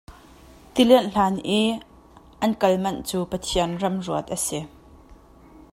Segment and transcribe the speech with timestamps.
[0.73, 1.61] Ti lianh hlan i
[2.45, 4.59] an kal manh cu Pathian remruat a si.